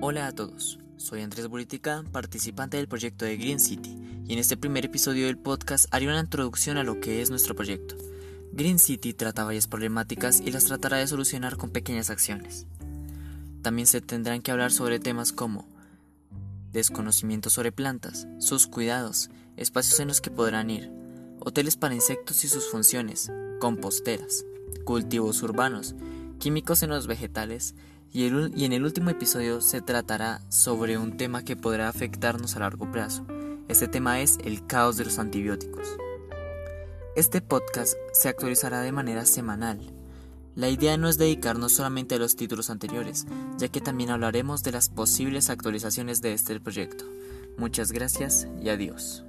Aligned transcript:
Hola 0.00 0.28
a 0.28 0.32
todos, 0.32 0.78
soy 0.96 1.22
Andrés 1.22 1.48
Buritica, 1.48 2.04
participante 2.12 2.76
del 2.76 2.86
proyecto 2.86 3.24
de 3.24 3.36
Green 3.36 3.58
City, 3.58 3.98
y 4.28 4.32
en 4.32 4.38
este 4.38 4.56
primer 4.56 4.84
episodio 4.84 5.26
del 5.26 5.36
podcast 5.36 5.86
haré 5.90 6.06
una 6.06 6.20
introducción 6.20 6.76
a 6.76 6.84
lo 6.84 7.00
que 7.00 7.20
es 7.20 7.30
nuestro 7.30 7.56
proyecto. 7.56 7.96
Green 8.52 8.78
City 8.78 9.12
trata 9.12 9.42
varias 9.42 9.66
problemáticas 9.66 10.40
y 10.40 10.52
las 10.52 10.66
tratará 10.66 10.98
de 10.98 11.08
solucionar 11.08 11.56
con 11.56 11.70
pequeñas 11.70 12.10
acciones. 12.10 12.68
También 13.60 13.88
se 13.88 14.00
tendrán 14.00 14.40
que 14.40 14.52
hablar 14.52 14.70
sobre 14.70 15.00
temas 15.00 15.32
como 15.32 15.66
desconocimiento 16.70 17.50
sobre 17.50 17.72
plantas, 17.72 18.28
sus 18.38 18.68
cuidados, 18.68 19.30
espacios 19.56 19.98
en 19.98 20.06
los 20.06 20.20
que 20.20 20.30
podrán 20.30 20.70
ir, 20.70 20.92
hoteles 21.40 21.76
para 21.76 21.96
insectos 21.96 22.44
y 22.44 22.48
sus 22.48 22.70
funciones, 22.70 23.32
composteras, 23.58 24.44
cultivos 24.84 25.42
urbanos, 25.42 25.96
químicos 26.38 26.82
en 26.82 26.90
los 26.90 27.06
vegetales, 27.06 27.74
y, 28.12 28.24
en 28.26 28.72
el 28.72 28.84
último 28.84 29.10
episodio 29.10 29.60
se 29.60 29.82
tratará 29.82 30.40
sobre 30.48 30.96
un 30.96 31.16
tema 31.16 31.44
que 31.44 31.56
podrá 31.56 31.88
afectarnos 31.88 32.56
a 32.56 32.60
largo 32.60 32.90
plazo. 32.90 33.26
Este 33.68 33.86
tema 33.86 34.20
es 34.20 34.38
el 34.44 34.66
caos 34.66 34.96
de 34.96 35.04
los 35.04 35.18
antibióticos. 35.18 35.88
Este 37.16 37.42
podcast 37.42 37.94
se 38.12 38.28
actualizará 38.28 38.80
de 38.80 38.92
manera 38.92 39.26
semanal. 39.26 39.92
La 40.54 40.70
idea 40.70 40.96
no 40.96 41.08
es 41.08 41.18
dedicarnos 41.18 41.72
solamente 41.72 42.14
a 42.14 42.18
los 42.18 42.34
títulos 42.34 42.70
anteriores, 42.70 43.26
ya 43.58 43.68
que 43.68 43.80
también 43.80 44.10
hablaremos 44.10 44.62
de 44.62 44.72
las 44.72 44.88
posibles 44.88 45.50
actualizaciones 45.50 46.22
de 46.22 46.32
este 46.32 46.58
proyecto. 46.60 47.04
Muchas 47.58 47.92
gracias 47.92 48.48
y 48.62 48.70
adiós. 48.70 49.27